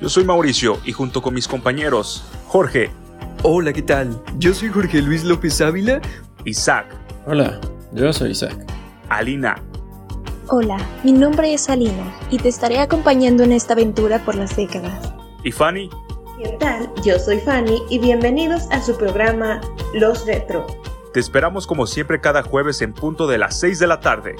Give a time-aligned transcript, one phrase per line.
[0.00, 2.90] Yo soy Mauricio y junto con mis compañeros, Jorge.
[3.42, 4.18] Hola, ¿qué tal?
[4.38, 6.00] Yo soy Jorge Luis López Ávila.
[6.46, 6.86] Isaac.
[7.26, 7.60] Hola,
[7.92, 8.56] yo soy Isaac.
[9.10, 9.62] Alina.
[10.48, 15.12] Hola, mi nombre es Alina y te estaré acompañando en esta aventura por las décadas.
[15.44, 15.90] ¿Y Fanny?
[16.42, 16.90] ¿Qué tal?
[17.04, 19.60] Yo soy Fanny y bienvenidos a su programa
[19.92, 20.66] Los Retro.
[21.12, 24.36] Te esperamos como siempre cada jueves en punto de las 6 de la tarde.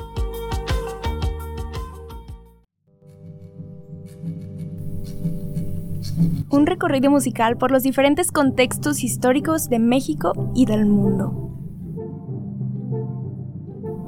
[6.53, 11.31] Un recorrido musical por los diferentes contextos históricos de México y del mundo.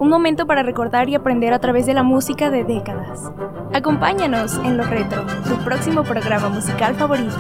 [0.00, 3.30] Un momento para recordar y aprender a través de la música de décadas.
[3.73, 7.38] Acompáñanos en Lo Retro, tu próximo programa musical favorito.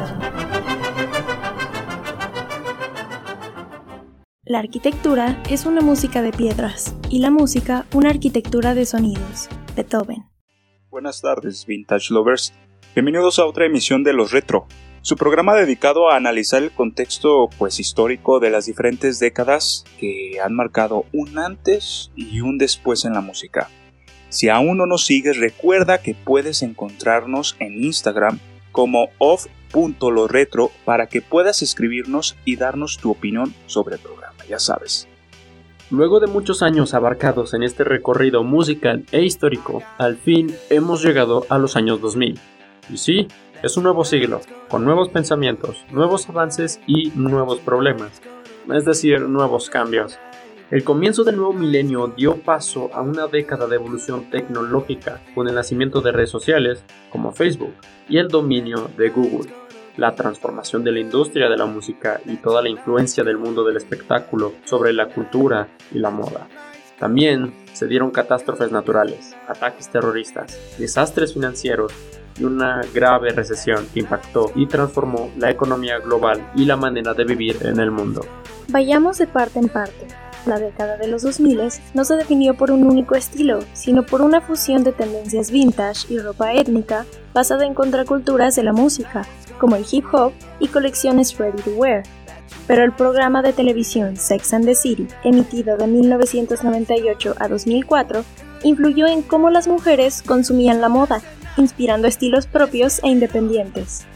[4.44, 9.48] La arquitectura es una música de piedras y la música una arquitectura de sonidos.
[9.74, 10.26] Beethoven.
[10.90, 12.54] Buenas tardes, Vintage Lovers.
[12.94, 14.66] Bienvenidos a otra emisión de Los Retro,
[15.02, 20.54] su programa dedicado a analizar el contexto pues histórico de las diferentes décadas que han
[20.54, 23.68] marcado un antes y un después en la música.
[24.28, 28.38] Si aún no nos sigues, recuerda que puedes encontrarnos en Instagram
[28.70, 35.08] como off.loretro para que puedas escribirnos y darnos tu opinión sobre el programa, ya sabes.
[35.90, 41.44] Luego de muchos años abarcados en este recorrido musical e histórico, al fin hemos llegado
[41.48, 42.38] a los años 2000.
[42.88, 43.28] Y sí,
[43.62, 48.20] es un nuevo siglo, con nuevos pensamientos, nuevos avances y nuevos problemas,
[48.72, 50.18] es decir, nuevos cambios.
[50.72, 55.54] El comienzo del nuevo milenio dio paso a una década de evolución tecnológica con el
[55.54, 57.74] nacimiento de redes sociales como Facebook
[58.08, 59.52] y el dominio de Google,
[59.96, 63.76] la transformación de la industria de la música y toda la influencia del mundo del
[63.76, 66.48] espectáculo sobre la cultura y la moda.
[66.98, 71.92] También se dieron catástrofes naturales, ataques terroristas, desastres financieros
[72.38, 77.24] y una grave recesión que impactó y transformó la economía global y la manera de
[77.24, 78.24] vivir en el mundo.
[78.68, 80.06] Vayamos de parte en parte.
[80.46, 81.60] La década de los 2000
[81.94, 86.18] no se definió por un único estilo, sino por una fusión de tendencias vintage y
[86.18, 89.24] ropa étnica basada en contraculturas de la música,
[89.58, 92.02] como el hip hop y colecciones ready to wear.
[92.66, 98.24] Pero el programa de televisión Sex and the City, emitido de 1998 a 2004,
[98.64, 101.22] influyó en cómo las mujeres consumían la moda
[101.56, 104.06] inspirando estilos propios e independientes.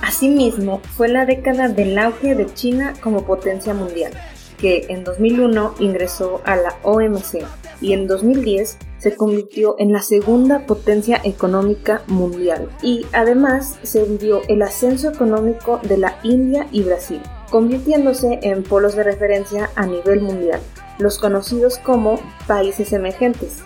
[0.00, 4.12] Asimismo, fue la década del auge de China como potencia mundial,
[4.58, 7.44] que en 2001 ingresó a la OMC
[7.80, 14.42] y en 2010 se convirtió en la segunda potencia económica mundial y además se vio
[14.48, 17.20] el ascenso económico de la India y Brasil,
[17.50, 20.60] convirtiéndose en polos de referencia a nivel mundial,
[20.98, 23.64] los conocidos como países emergentes,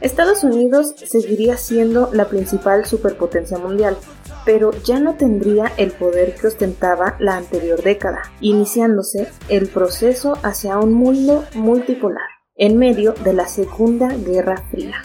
[0.00, 3.96] Estados Unidos seguiría siendo la principal superpotencia mundial,
[4.44, 10.78] pero ya no tendría el poder que ostentaba la anterior década, iniciándose el proceso hacia
[10.78, 15.02] un mundo multipolar, en medio de la Segunda Guerra Fría.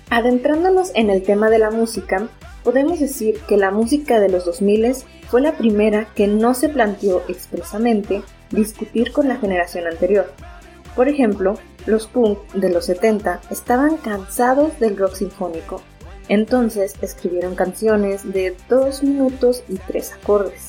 [0.10, 2.30] Adentrándonos en el tema de la música,
[2.64, 4.96] podemos decir que la música de los 2000
[5.28, 10.32] fue la primera que no se planteó expresamente discutir con la generación anterior.
[10.96, 15.82] Por ejemplo, los punk de los 70 estaban cansados del rock sinfónico
[16.30, 20.68] Entonces escribieron canciones de dos minutos y tres acordes.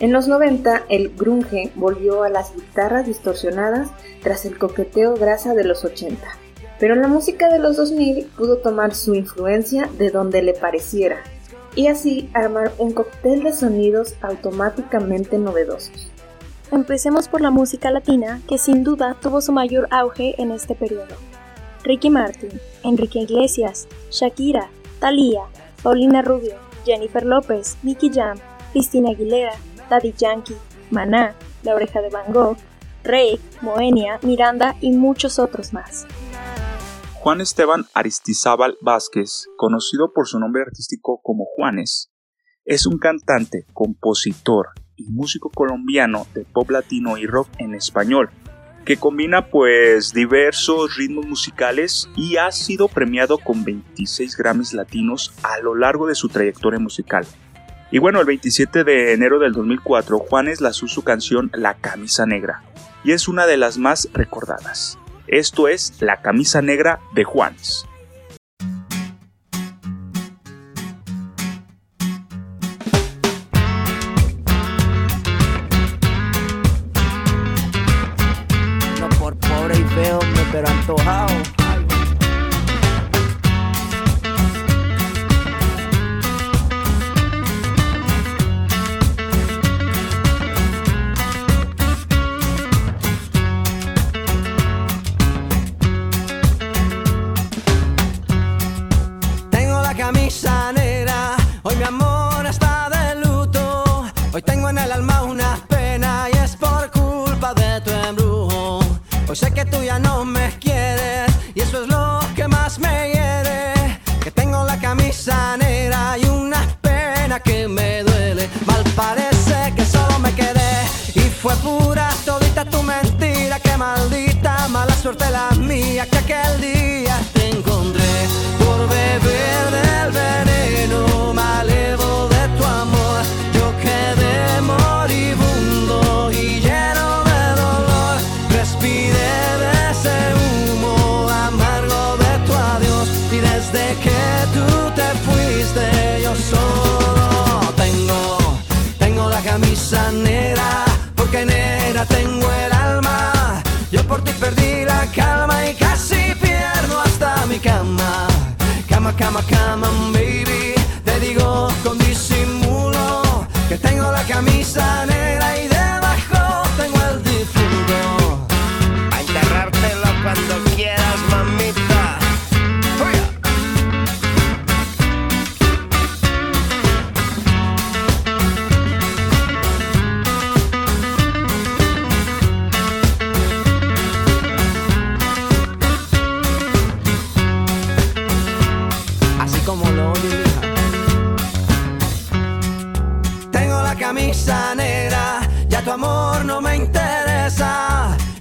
[0.00, 3.88] En los 90, el grunge volvió a las guitarras distorsionadas
[4.22, 6.43] tras el coqueteo grasa de los 80.
[6.84, 11.16] Pero la música de los 2000 pudo tomar su influencia de donde le pareciera,
[11.74, 16.10] y así armar un cóctel de sonidos automáticamente novedosos.
[16.70, 21.16] Empecemos por la música latina, que sin duda tuvo su mayor auge en este periodo.
[21.84, 24.68] Ricky Martin, Enrique Iglesias, Shakira,
[25.00, 25.44] Thalía,
[25.82, 28.36] Paulina Rubio, Jennifer López, Nicky Jam,
[28.72, 29.54] Cristina Aguilera,
[29.88, 30.58] Daddy Yankee,
[30.90, 32.58] Maná, La Oreja de Van Gogh,
[33.04, 36.06] Rey, Moenia, Miranda y muchos otros más.
[37.24, 42.12] Juan Esteban Aristizábal Vázquez, conocido por su nombre artístico como Juanes,
[42.66, 48.28] es un cantante, compositor y músico colombiano de pop latino y rock en español,
[48.84, 55.60] que combina pues diversos ritmos musicales y ha sido premiado con 26 Grammys latinos a
[55.60, 57.24] lo largo de su trayectoria musical.
[57.90, 62.62] Y bueno, el 27 de enero del 2004, Juanes lanzó su canción La Camisa Negra,
[63.02, 64.98] y es una de las más recordadas.
[65.34, 67.88] Esto es La camisa negra de Juanes.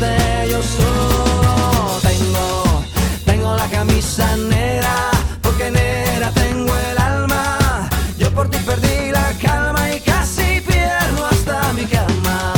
[0.00, 2.84] yo solo tengo,
[3.24, 5.10] tengo la camisa negra.
[5.42, 7.88] Porque negra tengo el alma.
[8.16, 12.52] Yo por ti perdí la calma y casi pierdo hasta mi cama.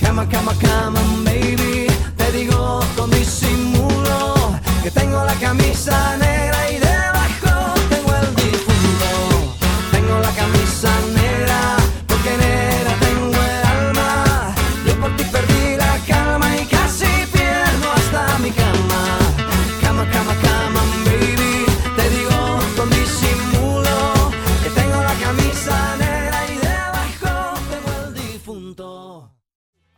[0.00, 1.86] Cama, cama, cama, baby.
[2.16, 6.83] Te digo con disimulo que tengo la camisa negra y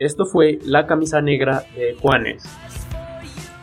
[0.07, 2.45] Esto fue La Camisa Negra de Juanes.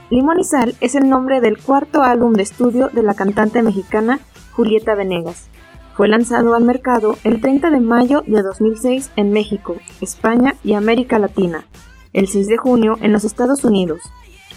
[0.09, 4.19] Limón y Sal es el nombre del cuarto álbum de estudio de la cantante mexicana
[4.51, 5.47] Julieta Venegas.
[5.95, 11.17] Fue lanzado al mercado el 30 de mayo de 2006 en México, España y América
[11.17, 11.65] Latina,
[12.12, 14.01] el 6 de junio en los Estados Unidos.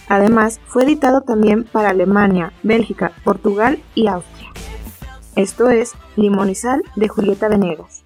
[0.08, 4.50] Además, fue editado también para Alemania, Bélgica, Portugal y Austria.
[5.36, 8.05] Esto es Limón y Sal de Julieta Venegas.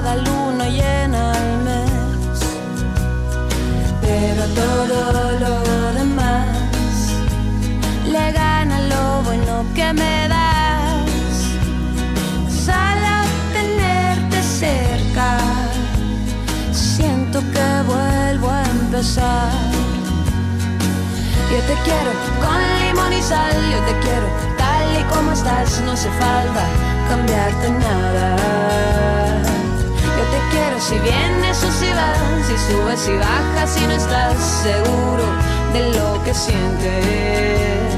[0.00, 2.38] cada luna llena el mes.
[4.00, 4.96] Pero todo
[5.44, 5.54] lo
[5.98, 6.46] demás
[8.12, 11.40] le gana lo bueno que me das.
[12.66, 13.14] Solo
[13.58, 15.30] tenerte cerca,
[16.70, 19.50] siento que vuelvo a empezar.
[21.50, 22.10] Yo te quiero
[22.44, 24.28] con limón y sal, yo te quiero
[24.58, 26.64] tal y como estás, no hace falta
[27.08, 28.38] cambiarte nada
[30.30, 35.24] te quiero si vienes o si vas, si subes y bajas y no estás seguro
[35.72, 37.97] de lo que sientes.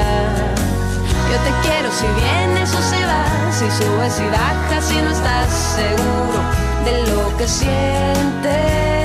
[1.31, 5.49] Yo te quiero si vienes o si vas, si subes y bajas y no estás
[5.77, 6.41] seguro
[6.83, 9.00] de lo que sientes.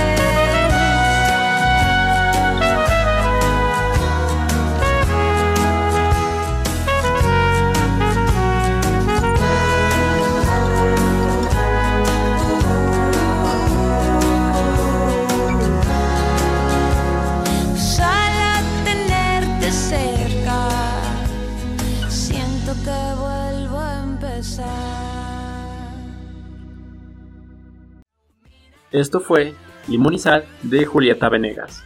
[28.97, 29.53] Esto fue
[29.89, 30.17] Limón
[30.63, 31.85] de Julieta Venegas.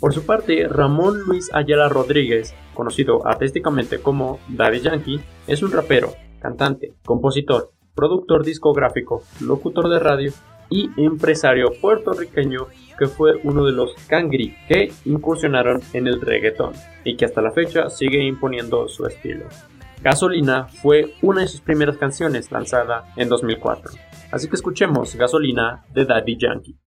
[0.00, 6.14] Por su parte, Ramón Luis Ayala Rodríguez, conocido artísticamente como Daddy Yankee, es un rapero,
[6.40, 10.32] cantante, compositor, productor discográfico, locutor de radio
[10.70, 16.72] y empresario puertorriqueño que fue uno de los cangri que incursionaron en el reggaeton
[17.04, 19.44] y que hasta la fecha sigue imponiendo su estilo.
[20.02, 24.07] Gasolina fue una de sus primeras canciones lanzada en 2004.
[24.30, 26.78] Así que escuchemos Gasolina de Daddy Yankee.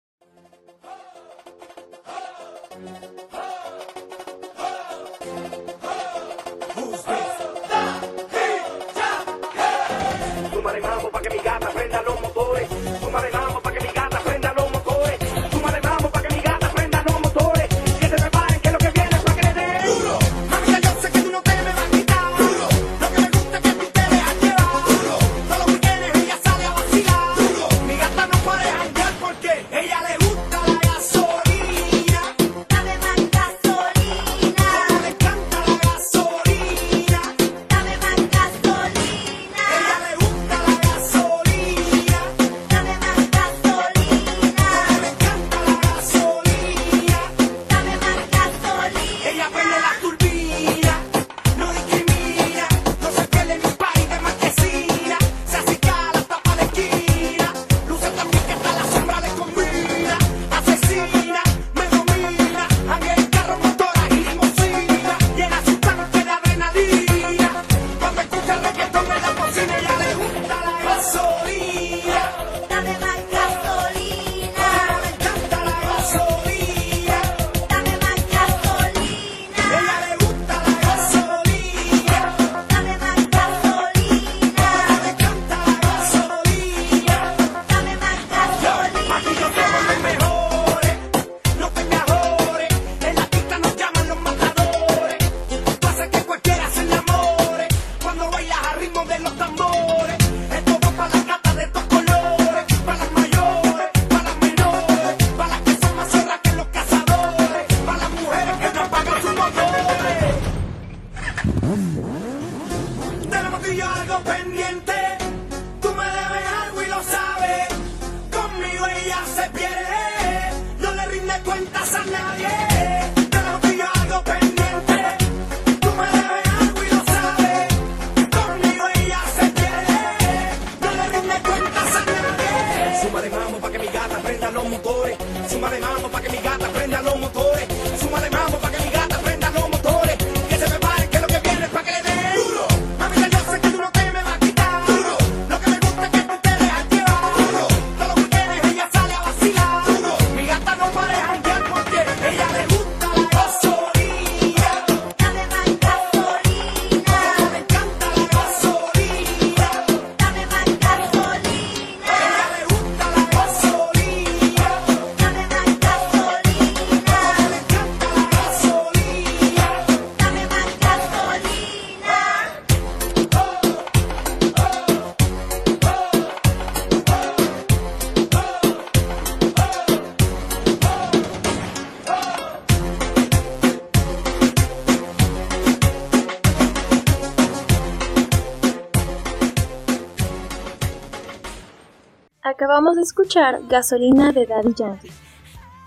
[193.22, 195.12] Escuchar Gasolina de Daddy Yankee.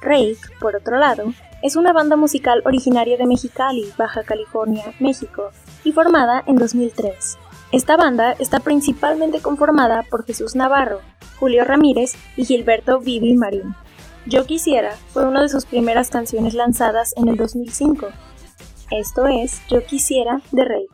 [0.00, 5.50] Rake, por otro lado, es una banda musical originaria de Mexicali, Baja California, México,
[5.82, 7.36] y formada en 2003.
[7.72, 11.00] Esta banda está principalmente conformada por Jesús Navarro,
[11.40, 13.74] Julio Ramírez y Gilberto Vivi Marín.
[14.26, 18.06] Yo quisiera fue una de sus primeras canciones lanzadas en el 2005.
[18.92, 20.93] Esto es Yo quisiera de Rake.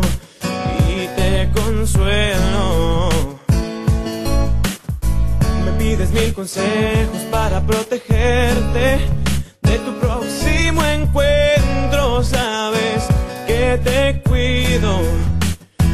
[1.81, 3.09] consuelo.
[5.65, 8.99] Me pides mil consejos para protegerte
[9.63, 12.23] de tu próximo encuentro.
[12.23, 13.01] Sabes
[13.47, 15.01] que te cuido.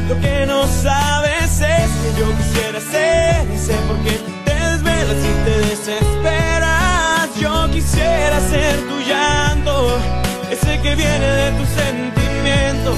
[0.09, 5.55] Lo que no sabes es que yo quisiera ser ese porque te desvelas y te
[5.69, 7.29] desesperas.
[7.39, 9.97] Yo quisiera ser tu llanto,
[10.51, 12.97] ese que viene de tus sentimientos.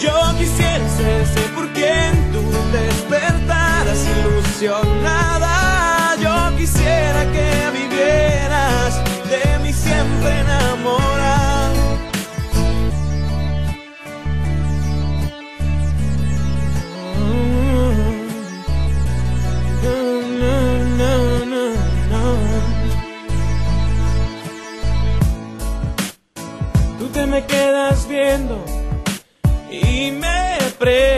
[0.00, 1.57] Yo quisiera ser ese
[4.60, 6.16] ilusionada.
[6.16, 11.74] Yo quisiera que vivieras de mí siempre enamorada.
[20.98, 21.72] No, no,
[22.10, 22.24] no.
[26.98, 28.64] Tú te me quedas viendo
[29.70, 30.38] y me
[30.78, 31.17] me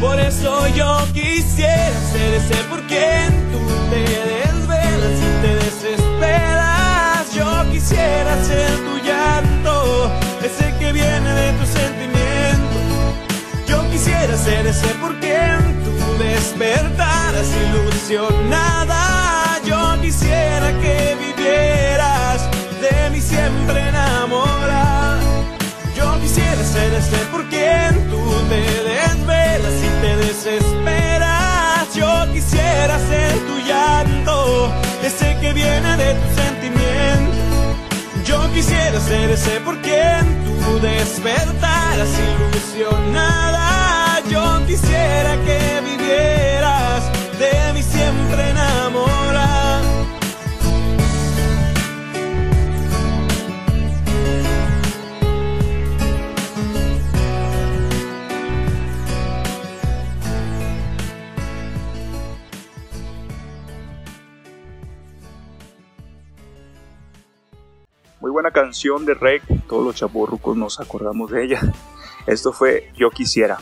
[0.00, 3.60] Por eso yo quisiera ser ese por quien tú
[3.90, 7.34] te desvelas y te desesperas.
[7.34, 10.10] Yo quisiera ser tu llanto,
[10.42, 12.82] ese que viene de tus sentimientos.
[13.66, 19.60] Yo quisiera ser ese por quien tú despertaras ilusionada.
[19.66, 22.48] Yo quisiera que vivieras
[22.80, 25.20] de mí siempre enamorada.
[25.94, 29.29] Yo quisiera ser ese por quien tú te desvelas
[30.44, 31.94] desesperas.
[31.94, 34.72] Yo quisiera ser tu llanto,
[35.04, 37.36] ese que viene de tus sentimientos.
[38.24, 44.20] Yo quisiera ser ese por quien tú despertaras ilusionada.
[44.30, 46.79] Yo quisiera que vivieras
[68.20, 71.60] muy buena canción de Rec, todos los chaburrucos nos acordamos de ella.
[72.26, 73.58] Esto fue Yo Quisiera.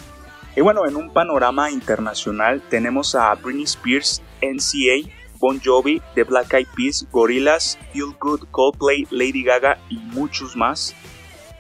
[0.56, 6.52] Y bueno, en un panorama internacional tenemos a Britney Spears, NCA, Bon Jovi, The Black
[6.54, 10.92] Eyed Peas, Gorillaz, Feel Good, Coldplay, Lady Gaga y muchos más.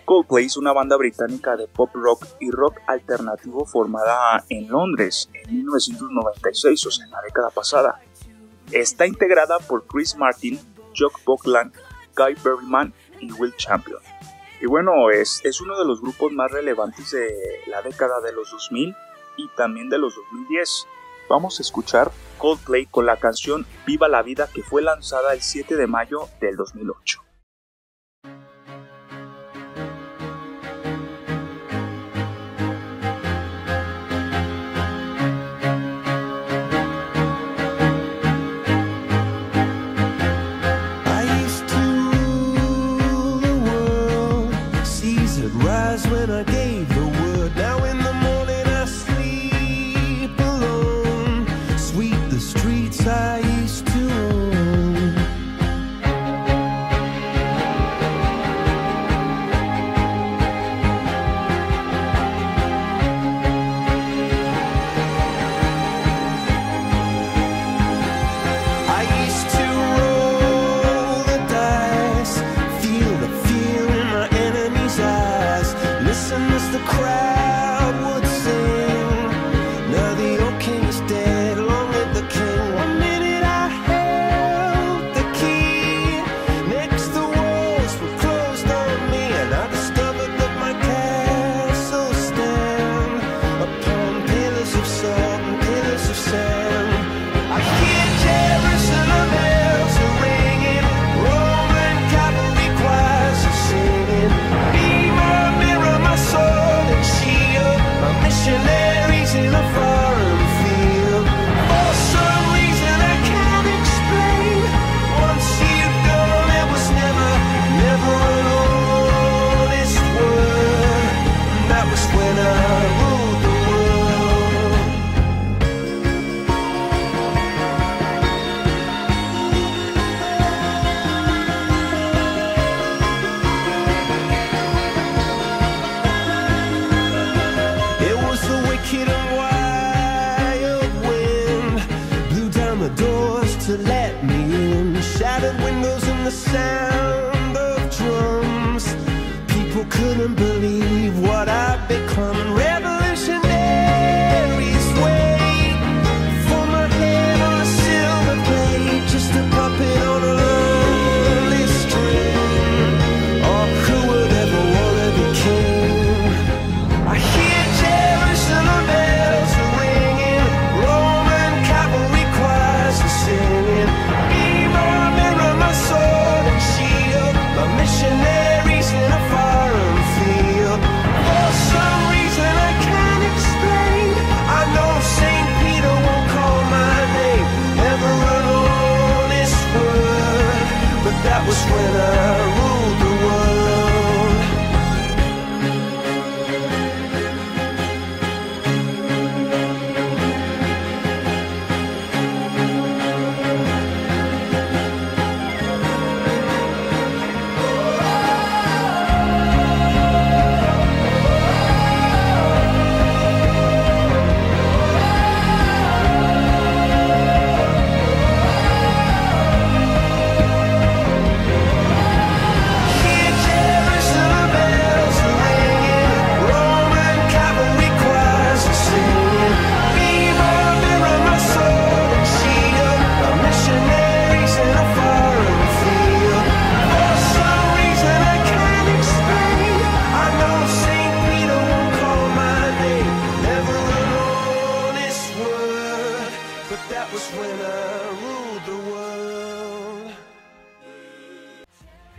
[0.04, 5.54] Coldplay es una banda británica de pop rock y rock alternativo formada en Londres en
[5.58, 8.00] 1996, o sea, en la década pasada.
[8.72, 10.58] Está integrada por Chris Martin,
[10.96, 11.72] Jock Buckland,
[12.18, 14.00] Guy Berryman y Will Champion.
[14.60, 17.32] Y bueno, es, es uno de los grupos más relevantes de
[17.68, 18.94] la década de los 2000
[19.36, 20.86] y también de los 2010.
[21.28, 25.76] Vamos a escuchar Coldplay con la canción Viva la Vida que fue lanzada el 7
[25.76, 27.27] de mayo del 2008.
[45.54, 46.77] rise when I gain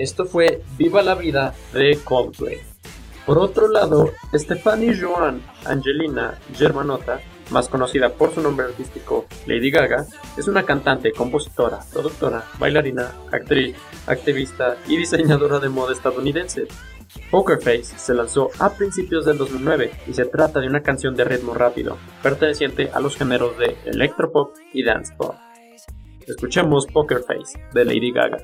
[0.09, 2.57] Esto fue Viva la Vida de Coldplay.
[3.27, 10.07] Por otro lado, Stephanie Joan Angelina Germanota, más conocida por su nombre artístico Lady Gaga,
[10.35, 13.75] es una cantante, compositora, productora, bailarina, actriz,
[14.07, 16.67] activista y diseñadora de moda estadounidense.
[17.29, 21.23] Poker Face se lanzó a principios del 2009 y se trata de una canción de
[21.23, 25.35] ritmo rápido, perteneciente a los géneros de electropop y dance pop.
[26.25, 28.41] Escuchemos Poker Face de Lady Gaga.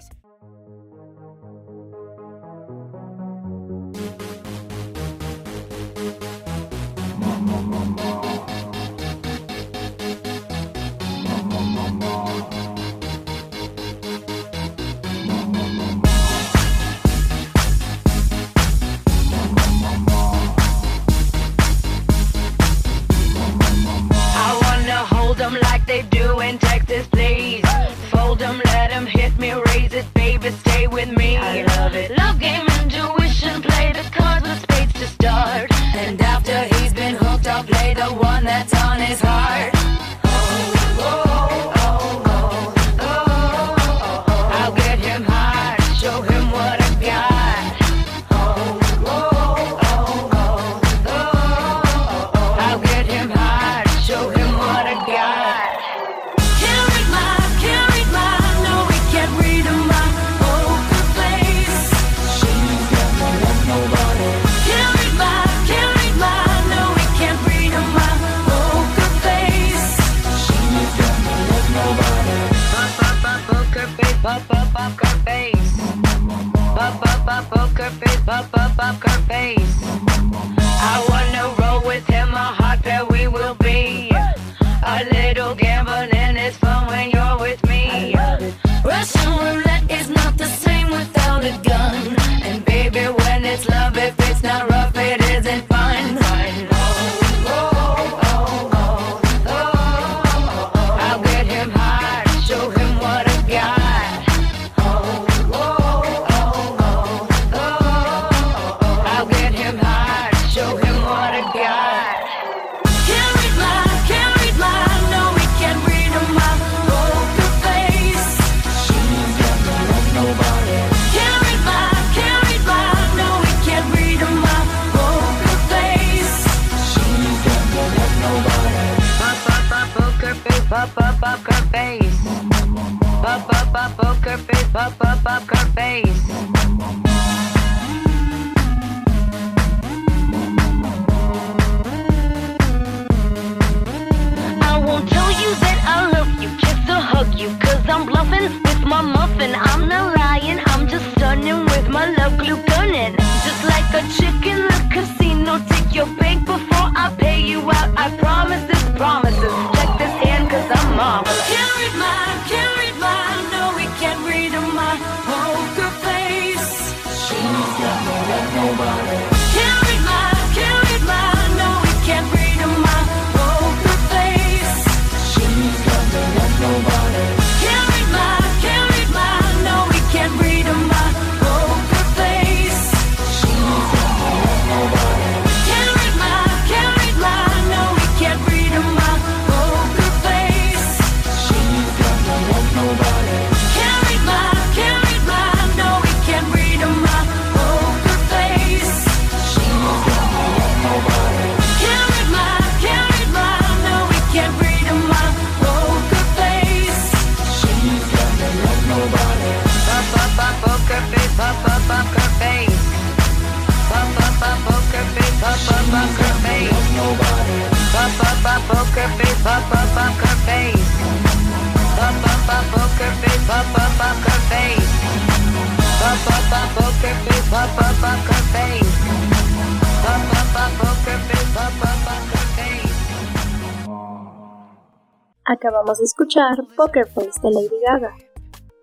[235.65, 238.15] acabamos de escuchar, Poker Face de Lady Gaga.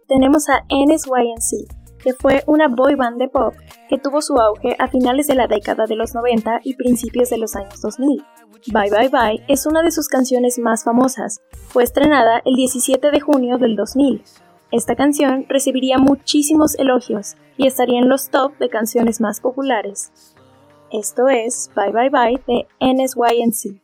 [0.09, 3.55] Tenemos a NSYNC, que fue una boy band de pop
[3.89, 7.39] que tuvo su auge a finales de la década de los 90 y principios de
[7.39, 8.25] los años 2000.
[8.73, 13.21] Bye Bye Bye es una de sus canciones más famosas, fue estrenada el 17 de
[13.21, 14.23] junio del 2000.
[14.73, 20.35] Esta canción recibiría muchísimos elogios y estaría en los top de canciones más populares.
[20.91, 23.81] Esto es Bye Bye Bye de NSYNC.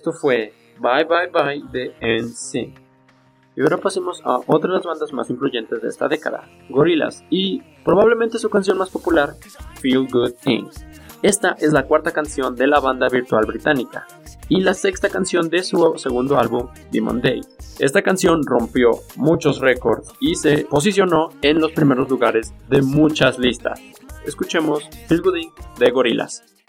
[0.00, 2.72] Esto fue Bye Bye Bye de N.C.
[3.54, 7.60] Y ahora pasemos a otra de las bandas más influyentes de esta década, Gorillaz, y
[7.84, 9.34] probablemente su canción más popular,
[9.78, 10.86] Feel Good Things.
[11.20, 14.06] Esta es la cuarta canción de la banda virtual británica
[14.48, 17.42] y la sexta canción de su segundo álbum, Demon Day.
[17.78, 23.78] Esta canción rompió muchos récords y se posicionó en los primeros lugares de muchas listas.
[24.24, 26.59] Escuchemos Feel Good Things de Gorillaz.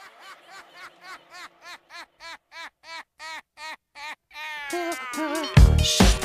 [4.72, 6.20] Shut up.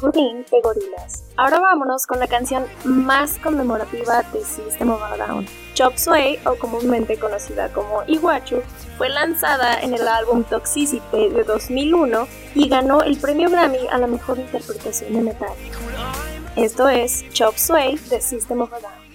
[0.00, 0.62] Goodin de
[1.36, 5.46] Ahora vámonos con la canción más conmemorativa de System of a Down.
[5.74, 8.62] Chop Suey, o comúnmente conocida como Iguachu,
[8.98, 14.06] fue lanzada en el álbum Toxicity de 2001 y ganó el premio Grammy a la
[14.06, 15.54] mejor interpretación de metal.
[16.56, 19.05] Esto es Chop Suey de System of a Down.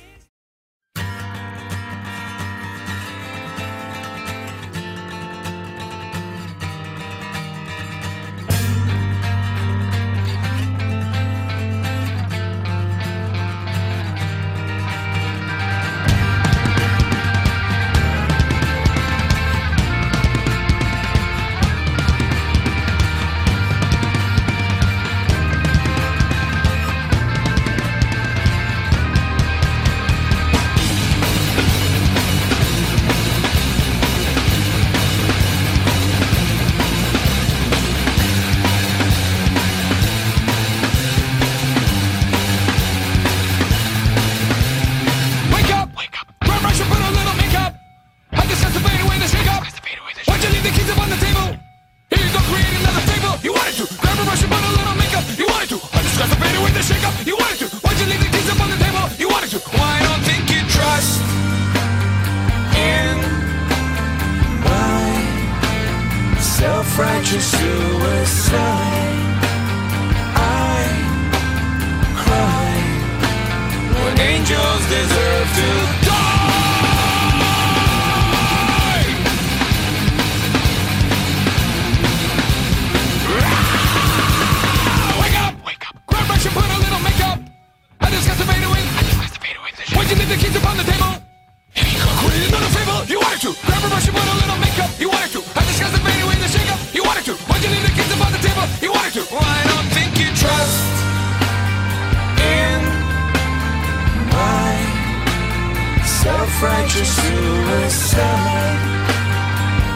[106.61, 108.79] Self-righteous suicide.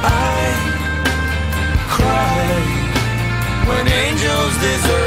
[0.03, 0.39] I
[1.87, 2.45] cry
[3.67, 5.04] when angels deserve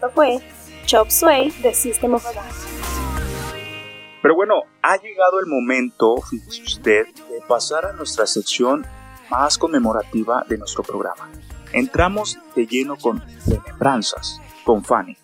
[0.00, 0.38] Esto fue
[0.86, 2.46] Chop Suey de System of a Down.
[4.22, 8.86] Pero bueno, ha llegado el momento, fíjese usted, de pasar a nuestra sección
[9.30, 11.28] más conmemorativa de nuestro programa.
[11.74, 15.18] Entramos de lleno con remembranzas, con Fanny.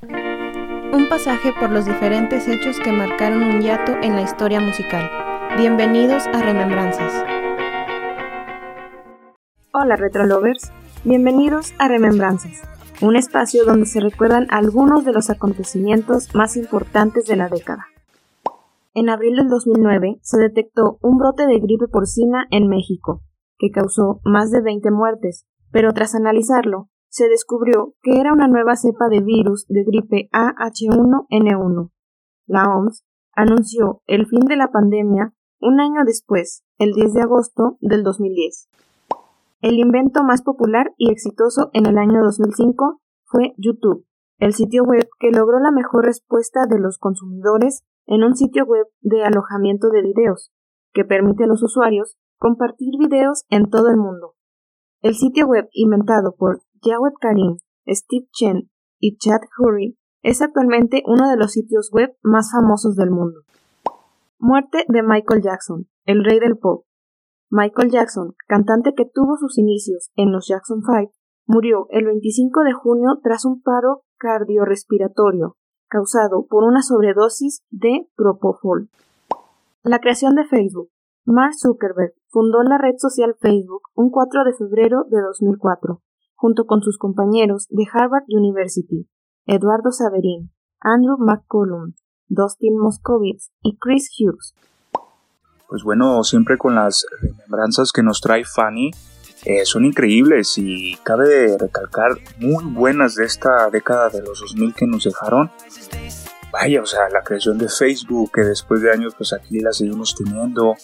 [0.00, 5.10] Un pasaje por los diferentes hechos que marcaron un hiato en la historia musical.
[5.58, 7.12] Bienvenidos a Remembranzas.
[9.72, 10.72] Hola Retrolovers,
[11.04, 12.62] bienvenidos a Remembranzas,
[13.02, 17.86] un espacio donde se recuerdan algunos de los acontecimientos más importantes de la década.
[18.94, 23.22] En abril del 2009 se detectó un brote de gripe porcina en México,
[23.58, 28.76] que causó más de 20 muertes, pero tras analizarlo, se descubrió que era una nueva
[28.76, 31.90] cepa de virus de gripe AH1N1.
[32.46, 37.76] La OMS anunció el fin de la pandemia un año después, el 10 de agosto
[37.80, 38.68] del 2010.
[39.60, 44.06] El invento más popular y exitoso en el año 2005 fue YouTube,
[44.38, 48.86] el sitio web que logró la mejor respuesta de los consumidores en un sitio web
[49.00, 50.52] de alojamiento de videos,
[50.92, 54.34] que permite a los usuarios compartir videos en todo el mundo.
[55.00, 61.30] El sitio web inventado por Jawed Karim, Steve Chen y Chad Hurry es actualmente uno
[61.30, 63.40] de los sitios web más famosos del mundo.
[64.38, 66.85] Muerte de Michael Jackson, el rey del pop.
[67.50, 71.12] Michael Jackson, cantante que tuvo sus inicios en los Jackson 5,
[71.46, 75.56] murió el 25 de junio tras un paro cardiorrespiratorio
[75.88, 78.90] causado por una sobredosis de propofol.
[79.82, 80.90] La creación de Facebook.
[81.24, 86.02] Mark Zuckerberg fundó la red social Facebook un 4 de febrero de 2004,
[86.36, 89.08] junto con sus compañeros de Harvard University,
[89.44, 91.94] Eduardo Saverin, Andrew McCollum,
[92.28, 94.54] Dustin Moskovitz y Chris Hughes.
[95.68, 98.90] Pues bueno, siempre con las remembranzas que nos trae Fanny,
[99.44, 104.86] eh, son increíbles y cabe recalcar muy buenas de esta década de los 2000 que
[104.86, 105.50] nos dejaron.
[106.52, 110.14] Vaya, o sea, la creación de Facebook, que después de años pues aquí la seguimos
[110.14, 110.74] teniendo,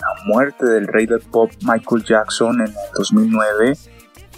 [0.00, 3.76] la muerte del rey del pop Michael Jackson en el 2009,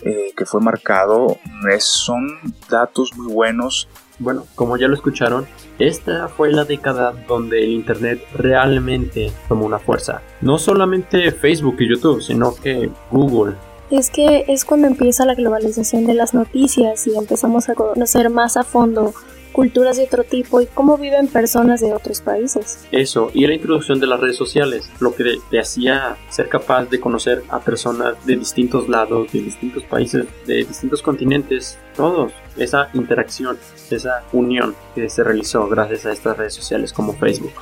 [0.03, 1.39] eh, que fue marcado,
[1.73, 2.27] es- son
[2.69, 3.89] datos muy buenos.
[4.19, 5.47] Bueno, como ya lo escucharon,
[5.79, 10.23] esta fue la década donde el Internet realmente tomó una fuerza.
[10.41, 13.55] No solamente Facebook y YouTube, sino que Google.
[13.91, 18.57] Es que es cuando empieza la globalización de las noticias y empezamos a conocer más
[18.57, 19.13] a fondo
[19.53, 22.87] culturas de otro tipo y cómo viven personas de otros países.
[22.91, 27.01] Eso, y la introducción de las redes sociales, lo que te hacía ser capaz de
[27.01, 32.33] conocer a personas de distintos lados, de distintos países, de distintos continentes, todos.
[32.57, 33.59] Esa interacción,
[33.93, 37.53] esa unión que se realizó gracias a estas redes sociales como Facebook.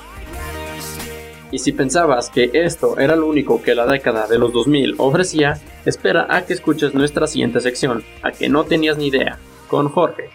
[1.52, 5.58] Y si pensabas que esto era lo único que la década de los 2000 ofrecía,
[5.84, 10.30] espera a que escuches nuestra siguiente sección, a que no tenías ni idea, con Jorge,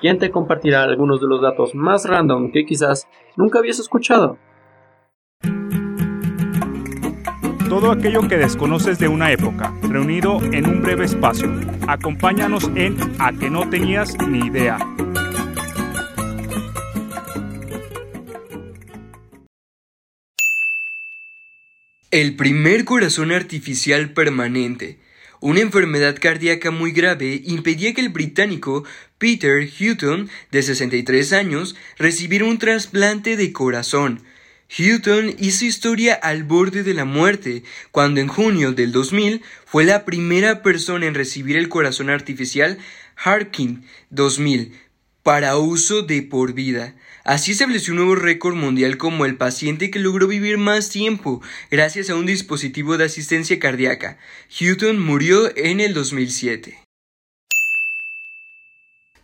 [0.00, 4.38] quien te compartirá algunos de los datos más random que quizás nunca habías escuchado.
[7.68, 11.52] Todo aquello que desconoces de una época, reunido en un breve espacio.
[11.88, 14.78] Acompáñanos en A que no tenías ni idea.
[22.16, 24.98] El primer corazón artificial permanente.
[25.40, 28.84] Una enfermedad cardíaca muy grave impedía que el británico
[29.18, 34.22] Peter Hutton, de 63 años, recibiera un trasplante de corazón.
[34.78, 40.06] Hutton hizo historia al borde de la muerte, cuando en junio del 2000 fue la
[40.06, 42.78] primera persona en recibir el corazón artificial
[43.16, 44.72] Harkin 2000
[45.22, 46.94] para uso de por vida.
[47.26, 52.08] Así estableció un nuevo récord mundial como el paciente que logró vivir más tiempo gracias
[52.08, 54.16] a un dispositivo de asistencia cardíaca.
[54.60, 56.78] Hutton murió en el 2007.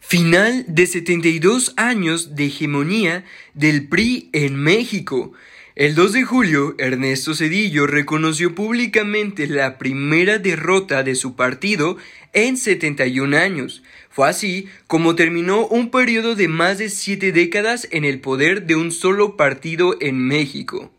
[0.00, 3.24] Final de 72 años de hegemonía
[3.54, 5.32] del PRI en México.
[5.76, 11.98] El 2 de julio, Ernesto Cedillo reconoció públicamente la primera derrota de su partido
[12.32, 13.82] en 71 años.
[14.12, 18.76] Fue así como terminó un periodo de más de siete décadas en el poder de
[18.76, 20.92] un solo partido en México.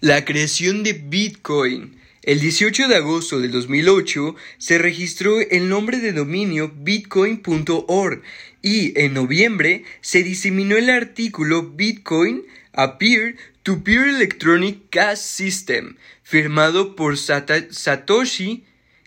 [0.00, 1.96] La creación de Bitcoin.
[2.22, 8.22] El 18 de agosto del 2008 se registró el nombre de dominio bitcoin.org
[8.60, 12.42] y en noviembre se diseminó el artículo Bitcoin
[12.72, 18.64] a Peer-to-Peer Electronic Cash System, firmado por Satoshi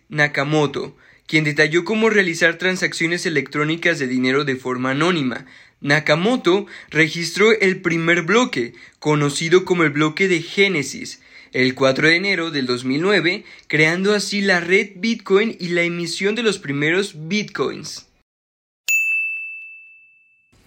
[0.10, 0.96] Nakamoto,
[1.34, 5.48] quien detalló cómo realizar transacciones electrónicas de dinero de forma anónima.
[5.82, 12.52] Nakamoto registró el primer bloque, conocido como el bloque de Génesis, el 4 de enero
[12.52, 18.06] del 2009, creando así la red Bitcoin y la emisión de los primeros Bitcoins.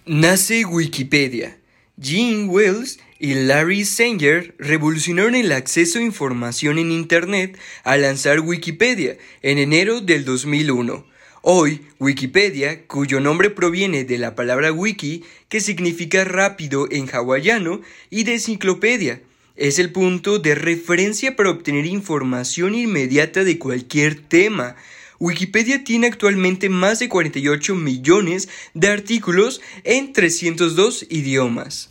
[0.05, 1.57] Nace Wikipedia.
[1.97, 9.17] Gene Wells y Larry Sanger revolucionaron el acceso a información en Internet al lanzar Wikipedia
[9.41, 11.05] en enero del 2001.
[11.41, 18.23] Hoy, Wikipedia, cuyo nombre proviene de la palabra wiki, que significa rápido en hawaiano, y
[18.23, 19.21] de enciclopedia,
[19.55, 24.75] es el punto de referencia para obtener información inmediata de cualquier tema.
[25.19, 31.89] Wikipedia tiene actualmente más de 48 millones de artículos en 302 idiomas.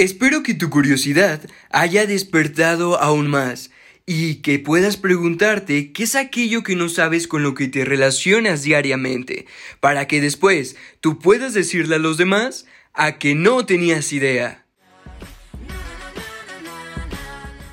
[0.00, 3.70] Espero que tu curiosidad haya despertado aún más
[4.06, 8.62] y que puedas preguntarte qué es aquello que no sabes con lo que te relacionas
[8.62, 9.44] diariamente,
[9.78, 14.64] para que después tú puedas decirle a los demás a que no tenías idea.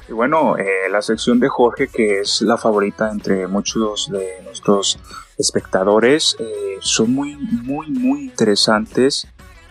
[0.09, 4.99] Y bueno, eh, la sección de Jorge, que es la favorita entre muchos de nuestros
[5.37, 9.29] espectadores, eh, son muy, muy, muy interesantes.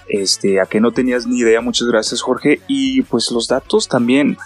[0.09, 2.61] Este, a que no tenías ni idea, muchas gracias Jorge.
[2.67, 4.39] Y pues los datos también,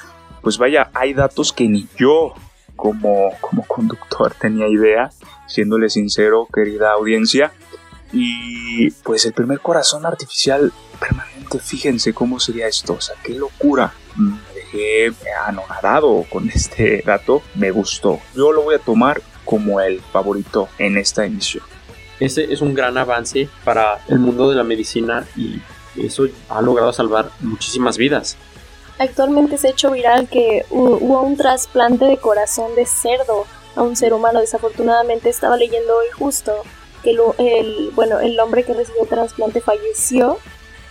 [0.43, 2.35] pues vaya, hay datos que ni yo
[2.77, 5.11] como, como conductor tenía idea,
[5.47, 7.53] siéndole sincero, querida audiencia.
[8.13, 13.93] Y pues el primer corazón artificial permanente, fíjense cómo sería esto, o sea, qué locura.
[14.17, 15.13] Me dejé
[15.47, 18.19] anonadado con este dato, me gustó.
[18.35, 21.65] Yo lo voy a tomar como el favorito en esta emisión.
[22.21, 25.61] Ese es un gran avance para el mundo de la medicina y
[25.97, 28.37] eso ha logrado salvar muchísimas vidas.
[28.99, 33.83] Actualmente se ha hecho viral que hu- hubo un trasplante de corazón de cerdo a
[33.83, 34.41] un ser humano.
[34.41, 36.53] Desafortunadamente estaba leyendo hoy justo
[37.03, 40.37] que el, bueno, el hombre que recibió el trasplante falleció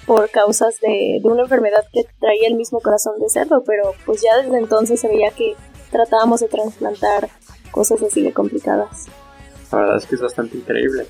[0.07, 4.23] por causas de, de una enfermedad que traía el mismo corazón de cerdo, pero pues
[4.23, 5.53] ya desde entonces se veía que
[5.91, 7.29] tratábamos de trasplantar
[7.69, 9.05] cosas así de complicadas.
[9.71, 11.05] La verdad es que es bastante increíble.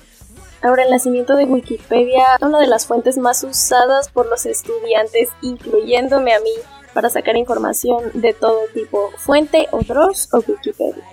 [0.62, 6.34] Ahora, el nacimiento de Wikipedia, una de las fuentes más usadas por los estudiantes, incluyéndome
[6.34, 6.52] a mí,
[6.92, 9.10] para sacar información de todo tipo.
[9.16, 11.04] Fuente o Dross o Wikipedia.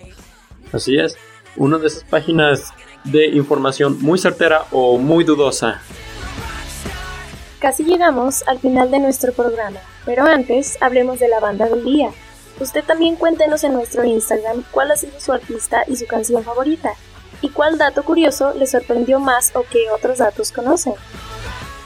[0.73, 1.15] Así es,
[1.55, 2.73] una de esas páginas
[3.05, 5.81] de información muy certera o muy dudosa.
[7.59, 12.11] Casi llegamos al final de nuestro programa, pero antes hablemos de la banda del día.
[12.59, 16.91] Usted también cuéntenos en nuestro Instagram cuál ha sido su artista y su canción favorita,
[17.41, 20.93] y cuál dato curioso le sorprendió más o qué otros datos conocen.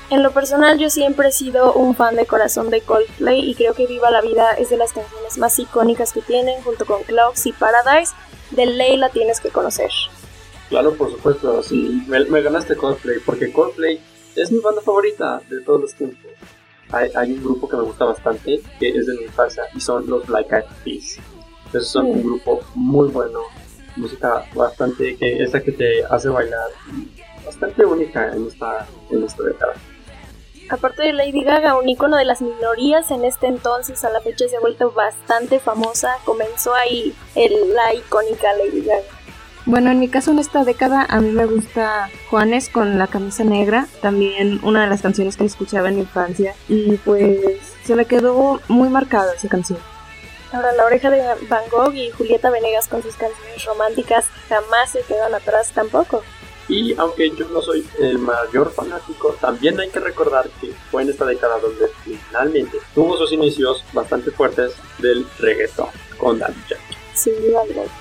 [0.09, 3.73] En lo personal yo siempre he sido un fan de corazón de Coldplay y creo
[3.73, 7.45] que Viva la Vida es de las canciones más icónicas que tienen junto con Clocks
[7.45, 8.13] y Paradise.
[8.51, 9.89] De ley la tienes que conocer.
[10.67, 14.01] Claro, por supuesto, sí, me, me ganaste Coldplay, porque Coldplay
[14.35, 16.31] es mi banda favorita de todos los tiempos.
[16.91, 20.07] Hay, hay un grupo que me gusta bastante, que es de mi infancia, y son
[20.07, 21.19] los Black Eyed Peas.
[21.69, 23.39] Esos son un grupo muy bueno,
[23.95, 26.69] música bastante, que esa que te hace bailar,
[27.45, 29.73] bastante única en esta, en esta década.
[30.69, 34.47] Aparte de Lady Gaga, un icono de las minorías en este entonces, a la fecha
[34.47, 36.15] se ha vuelto bastante famosa.
[36.23, 39.01] Comenzó ahí el- la icónica Lady Gaga.
[39.65, 43.43] Bueno, en mi caso en esta década a mí me gusta Juanes con la camisa
[43.43, 47.39] negra, también una de las canciones que escuchaba en mi infancia y pues
[47.83, 49.77] se me quedó muy marcada esa canción.
[50.51, 55.01] Ahora, La Oreja de Van Gogh y Julieta Venegas con sus canciones románticas jamás se
[55.01, 56.23] quedan atrás tampoco.
[56.67, 61.09] Y aunque yo no soy el mayor fanático, también hay que recordar que fue en
[61.09, 67.41] esta década donde finalmente tuvo sus inicios bastante fuertes del reggaetón con Daddy Yankee.
[67.41, 67.91] Duda alguna.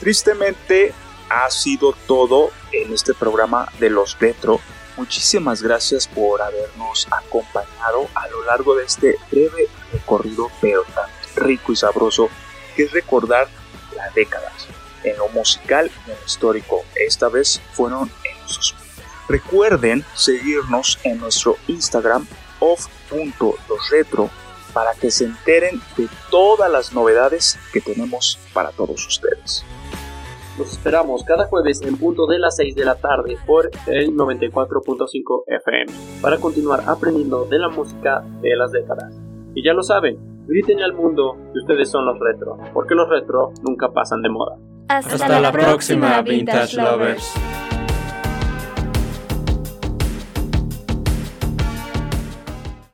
[0.00, 0.94] Tristemente
[1.28, 4.60] ha sido todo en este programa de los retro.
[4.96, 9.68] Muchísimas gracias por habernos acompañado a lo largo de este breve
[9.98, 12.28] recorrido, pero tan rico y sabroso
[12.74, 13.48] que es recordar
[13.94, 14.68] las décadas
[15.04, 16.84] en lo musical y en lo histórico.
[16.94, 18.86] Esta vez fueron en los 2000.
[19.28, 22.26] Recuerden seguirnos en nuestro Instagram
[22.60, 24.30] off.losretro
[24.72, 29.64] para que se enteren de todas las novedades que tenemos para todos ustedes.
[30.58, 35.44] Los esperamos cada jueves en punto de las 6 de la tarde por el 94.5
[35.46, 35.92] FM
[36.22, 39.25] para continuar aprendiendo de la música de las décadas.
[39.56, 43.52] Y ya lo saben, griten al mundo que ustedes son los retro, porque los retro
[43.66, 44.58] nunca pasan de moda.
[44.88, 47.34] Hasta, la próxima, Vintage Lovers.